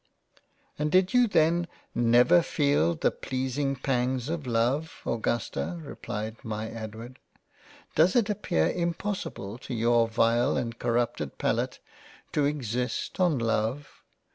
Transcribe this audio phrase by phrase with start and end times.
[0.79, 5.79] "And did you then never feel the pleasing Pangs of Love, Augusta?
[5.83, 7.19] (replied my Edward).
[7.93, 11.77] Does it appear impossible to your vile and corrupted Palate,
[12.31, 14.01] to exist on Love